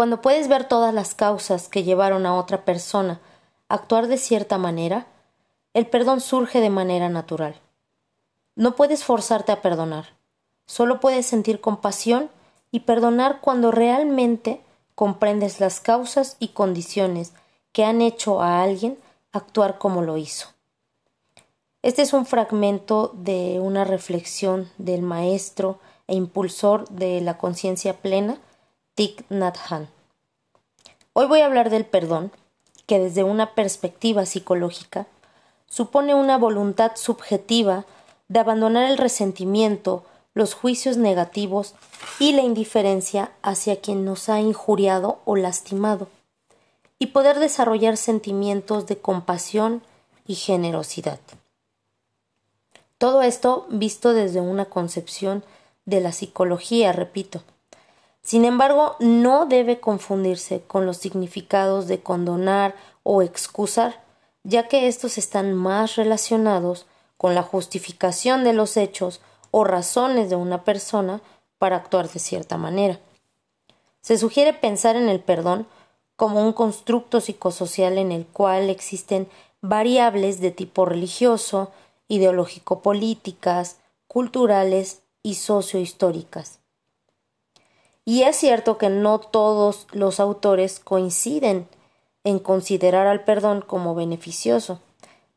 [0.00, 3.20] Cuando puedes ver todas las causas que llevaron a otra persona
[3.68, 5.06] a actuar de cierta manera,
[5.74, 7.60] el perdón surge de manera natural.
[8.56, 10.06] No puedes forzarte a perdonar,
[10.64, 12.30] solo puedes sentir compasión
[12.70, 14.62] y perdonar cuando realmente
[14.94, 17.34] comprendes las causas y condiciones
[17.72, 18.96] que han hecho a alguien
[19.32, 20.48] actuar como lo hizo.
[21.82, 28.40] Este es un fragmento de una reflexión del maestro e impulsor de la conciencia plena,
[31.14, 32.30] Hoy voy a hablar del perdón,
[32.84, 35.06] que desde una perspectiva psicológica
[35.66, 37.86] supone una voluntad subjetiva
[38.28, 40.04] de abandonar el resentimiento,
[40.34, 41.74] los juicios negativos
[42.18, 46.08] y la indiferencia hacia quien nos ha injuriado o lastimado,
[46.98, 49.82] y poder desarrollar sentimientos de compasión
[50.26, 51.20] y generosidad.
[52.98, 55.42] Todo esto visto desde una concepción
[55.86, 57.42] de la psicología, repito.
[58.22, 64.02] Sin embargo, no debe confundirse con los significados de condonar o excusar,
[64.44, 70.36] ya que estos están más relacionados con la justificación de los hechos o razones de
[70.36, 71.20] una persona
[71.58, 72.98] para actuar de cierta manera.
[74.00, 75.66] Se sugiere pensar en el perdón
[76.16, 79.28] como un constructo psicosocial en el cual existen
[79.60, 81.70] variables de tipo religioso,
[82.08, 86.59] ideológico-políticas, culturales y sociohistóricas.
[88.04, 91.68] Y es cierto que no todos los autores coinciden
[92.24, 94.80] en considerar al perdón como beneficioso,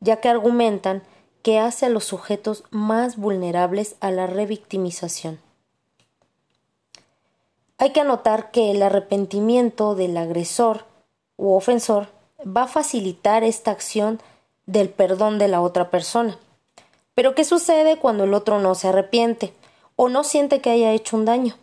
[0.00, 1.02] ya que argumentan
[1.42, 5.40] que hace a los sujetos más vulnerables a la revictimización.
[7.76, 10.86] Hay que anotar que el arrepentimiento del agresor
[11.36, 12.08] u ofensor
[12.44, 14.20] va a facilitar esta acción
[14.66, 16.38] del perdón de la otra persona,
[17.14, 19.52] pero ¿qué sucede cuando el otro no se arrepiente
[19.96, 21.56] o no siente que haya hecho un daño?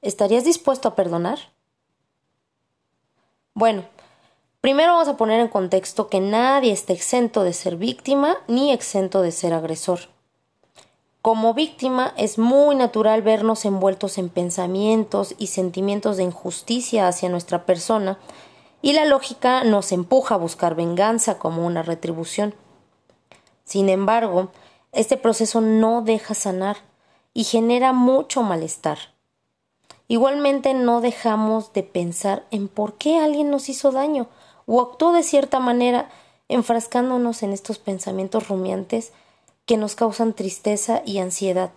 [0.00, 1.38] ¿Estarías dispuesto a perdonar?
[3.54, 3.84] Bueno,
[4.60, 9.22] primero vamos a poner en contexto que nadie está exento de ser víctima ni exento
[9.22, 10.00] de ser agresor.
[11.20, 17.66] Como víctima es muy natural vernos envueltos en pensamientos y sentimientos de injusticia hacia nuestra
[17.66, 18.18] persona
[18.80, 22.54] y la lógica nos empuja a buscar venganza como una retribución.
[23.64, 24.52] Sin embargo,
[24.92, 26.76] este proceso no deja sanar
[27.34, 29.17] y genera mucho malestar.
[30.08, 34.26] Igualmente no dejamos de pensar en por qué alguien nos hizo daño
[34.66, 36.08] o actuó de cierta manera
[36.48, 39.12] enfrascándonos en estos pensamientos rumiantes
[39.66, 41.70] que nos causan tristeza y ansiedad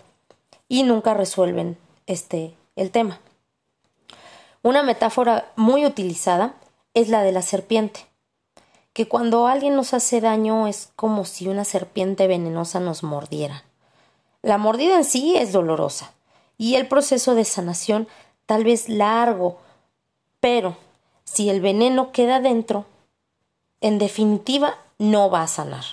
[0.70, 1.78] y nunca resuelven
[2.08, 3.20] este el tema.
[4.64, 6.56] Una metáfora muy utilizada
[6.94, 8.06] es la de la serpiente
[8.94, 13.64] que cuando alguien nos hace daño es como si una serpiente venenosa nos mordiera.
[14.42, 16.14] La mordida en sí es dolorosa
[16.62, 18.08] y el proceso de sanación
[18.46, 19.58] tal vez largo,
[20.40, 20.78] pero
[21.24, 22.86] si el veneno queda dentro,
[23.82, 25.84] en definitiva no va a sanar.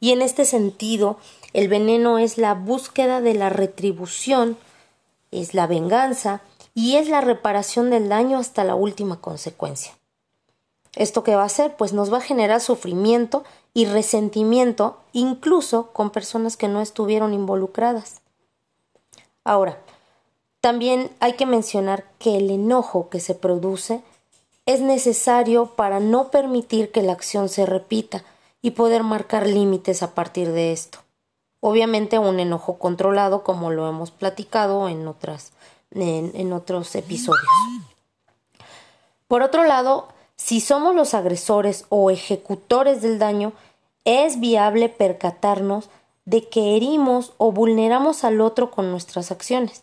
[0.00, 1.18] Y en este sentido,
[1.52, 4.56] el veneno es la búsqueda de la retribución,
[5.30, 6.40] es la venganza
[6.72, 9.92] y es la reparación del daño hasta la última consecuencia.
[10.96, 11.76] ¿Esto qué va a hacer?
[11.76, 18.22] Pues nos va a generar sufrimiento y resentimiento incluso con personas que no estuvieron involucradas.
[19.44, 19.78] Ahora,
[20.60, 24.02] también hay que mencionar que el enojo que se produce
[24.66, 28.24] es necesario para no permitir que la acción se repita
[28.60, 30.98] y poder marcar límites a partir de esto.
[31.60, 35.52] Obviamente un enojo controlado como lo hemos platicado en otras
[35.90, 37.46] en, otros episodios.
[39.26, 43.52] Por otro lado, si somos los agresores o ejecutores del daño,
[44.04, 45.88] es viable percatarnos
[46.24, 49.82] de que herimos o vulneramos al otro con nuestras acciones.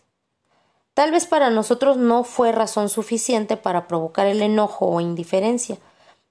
[0.96, 5.76] Tal vez para nosotros no fue razón suficiente para provocar el enojo o indiferencia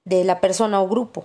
[0.04, 1.24] de la persona o grupo,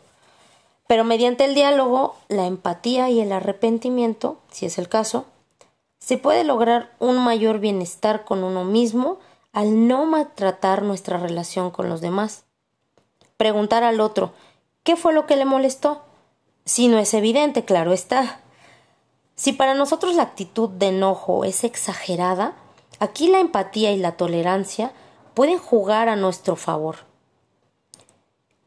[0.86, 5.26] pero mediante el diálogo, la empatía y el arrepentimiento, si es el caso,
[5.98, 9.18] se puede lograr un mayor bienestar con uno mismo
[9.54, 12.44] al no maltratar nuestra relación con los demás
[13.42, 14.34] preguntar al otro
[14.84, 16.04] ¿qué fue lo que le molestó?
[16.64, 18.40] Si no es evidente, claro está.
[19.34, 22.54] Si para nosotros la actitud de enojo es exagerada,
[23.02, 24.94] aquí la empatía y la tolerancia
[25.34, 26.98] pueden jugar a nuestro favor.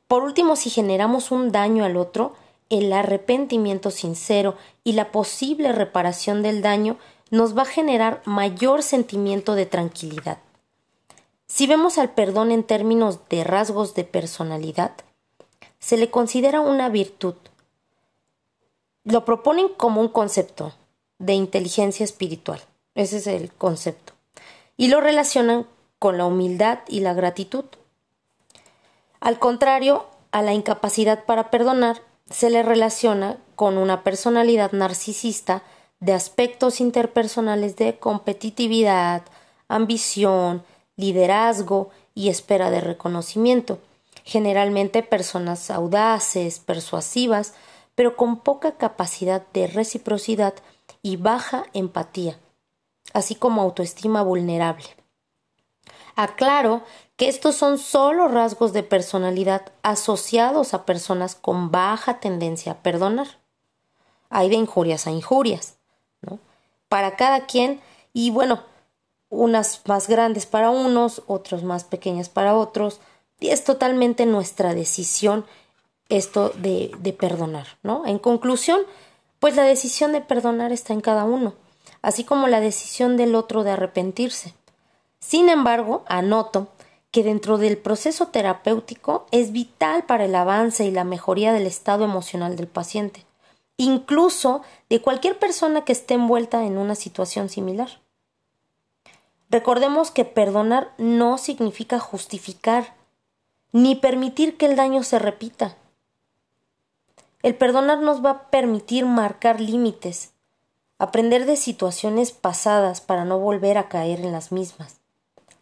[0.08, 2.34] Por último, si generamos un daño al otro,
[2.68, 6.98] el arrepentimiento sincero y la posible reparación del daño
[7.30, 10.38] nos va a generar mayor sentimiento de tranquilidad.
[11.46, 14.92] Si vemos al perdón en términos de rasgos de personalidad,
[15.78, 17.36] se le considera una virtud.
[19.04, 20.72] Lo proponen como un concepto
[21.18, 22.60] de inteligencia espiritual.
[22.96, 24.13] Ese es el concepto.
[24.76, 25.66] Y lo relacionan
[25.98, 27.64] con la humildad y la gratitud,
[29.20, 35.62] Al contrario, a la incapacidad para perdonar se le relaciona con una personalidad narcisista
[36.00, 39.22] de aspectos interpersonales de competitividad,
[39.68, 40.62] ambición,
[40.96, 43.78] liderazgo y espera de reconocimiento,
[44.24, 47.54] generalmente personas audaces, persuasivas,
[47.94, 50.54] pero con poca capacidad de reciprocidad
[51.02, 52.38] y baja empatía,
[53.14, 54.84] así como autoestima vulnerable.
[56.16, 56.82] Aclaro
[57.16, 63.38] que estos son solo rasgos de personalidad asociados a personas con baja tendencia a perdonar.
[64.28, 65.76] Hay de injurias a injurias,
[66.20, 66.38] ¿no?
[66.88, 67.80] Para cada quien,
[68.12, 68.62] y bueno,
[69.28, 73.00] unas más grandes para unos, otras más pequeñas para otros,
[73.40, 75.44] y es totalmente nuestra decisión
[76.08, 78.06] esto de, de perdonar, ¿no?
[78.06, 78.82] En conclusión,
[79.38, 81.54] pues la decisión de perdonar está en cada uno,
[82.04, 84.54] así como la decisión del otro de arrepentirse.
[85.20, 86.68] Sin embargo, anoto
[87.10, 92.04] que dentro del proceso terapéutico es vital para el avance y la mejoría del estado
[92.04, 93.24] emocional del paciente,
[93.78, 97.88] incluso de cualquier persona que esté envuelta en una situación similar.
[99.48, 102.94] Recordemos que perdonar no significa justificar
[103.72, 105.76] ni permitir que el daño se repita.
[107.42, 110.33] El perdonar nos va a permitir marcar límites,
[111.04, 114.96] aprender de situaciones pasadas para no volver a caer en las mismas,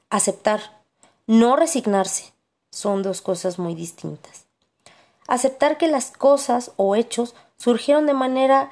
[0.09, 0.83] aceptar
[1.27, 2.33] no resignarse
[2.71, 4.47] son dos cosas muy distintas.
[5.29, 8.71] Aceptar que las cosas o hechos surgieron de manera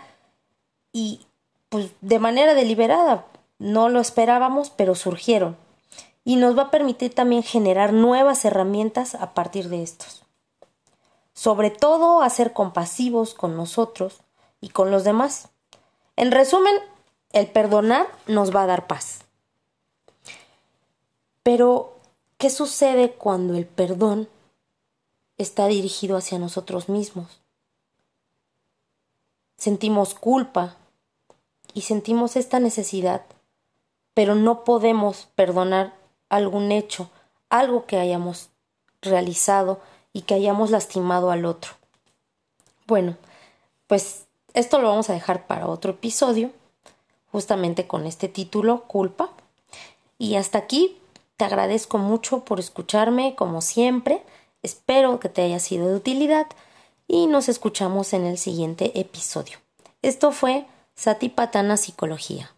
[0.92, 1.26] y
[1.68, 3.26] pues de manera deliberada.
[3.58, 5.56] No lo esperábamos, pero surgieron.
[6.24, 10.24] Y nos va a permitir también generar nuevas herramientas a partir de estos.
[11.34, 14.20] Sobre todo a ser compasivos con nosotros
[14.60, 15.50] y con los demás.
[16.20, 16.74] En resumen,
[17.32, 19.20] el perdonar nos va a dar paz.
[21.42, 22.00] Pero
[22.40, 24.26] ¿Qué sucede cuando el perdón
[25.36, 27.42] está dirigido hacia nosotros mismos?
[29.58, 30.76] Sentimos culpa
[31.74, 33.26] y sentimos esta necesidad,
[34.14, 35.94] pero no podemos perdonar
[36.30, 37.10] algún hecho,
[37.50, 38.48] algo que hayamos
[39.02, 39.82] realizado
[40.14, 41.72] y que hayamos lastimado al otro.
[42.86, 43.18] Bueno,
[43.86, 46.50] pues esto lo vamos a dejar para otro episodio,
[47.32, 49.30] justamente con este título, culpa.
[50.18, 50.98] Y hasta aquí
[51.36, 54.22] te agradezco mucho por escucharme, como siempre.
[54.62, 56.46] Espero que te haya sido de utilidad
[57.06, 59.58] y nos escuchamos en el siguiente episodio.
[60.02, 62.50] Esto fue Satipatana Psicología.